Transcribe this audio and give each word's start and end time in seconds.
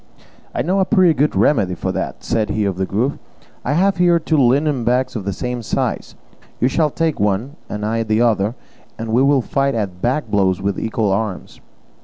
"I 0.55 0.63
know 0.63 0.79
a 0.79 1.13
good 1.13 1.35
remedy 1.35 1.75
for 1.75 1.91
that," 1.91 2.23
said 2.23 2.49
he 2.49 2.65
of 2.65 2.77
the 2.77 2.87
Grove; 2.87 3.19
"I 3.63 3.73
have 3.73 3.97
here 3.97 4.17
two 4.17 4.37
linen 4.39 4.83
bags 4.83 5.15
of 5.15 5.25
the 5.25 5.31
same 5.31 5.61
size; 5.61 6.15
you 6.59 6.67
shall 6.67 6.89
take 6.89 7.19
one, 7.19 7.55
and 7.69 7.85
I 7.85 8.01
the 8.01 8.19
other, 8.21 8.55
and 8.97 9.09
we 9.13 9.21
will 9.21 9.43
fight 9.43 9.75
at 9.75 10.01
bag 10.01 10.31
blows 10.31 10.59
with 10.59 10.79
equal 10.79 11.11
arms." 11.11 11.61